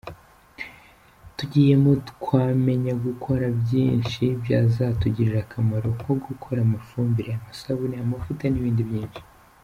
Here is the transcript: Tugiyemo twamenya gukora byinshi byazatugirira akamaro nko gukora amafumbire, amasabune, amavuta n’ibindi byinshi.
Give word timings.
Tugiyemo 1.37 1.91
twamenya 2.09 2.93
gukora 3.05 3.45
byinshi 3.59 4.23
byazatugirira 4.41 5.37
akamaro 5.45 5.87
nko 5.97 6.13
gukora 6.25 6.59
amafumbire, 6.63 7.29
amasabune, 7.33 7.95
amavuta 7.99 8.45
n’ibindi 8.49 8.83
byinshi. 8.89 9.21